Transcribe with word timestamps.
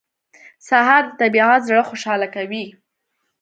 سهار 0.67 1.03
د 1.07 1.13
طبیعت 1.21 1.59
زړه 1.67 1.81
خوشاله 1.89 2.27
کوي. 2.35 2.65